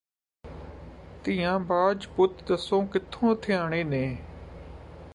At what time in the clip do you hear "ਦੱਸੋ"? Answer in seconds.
2.47-2.81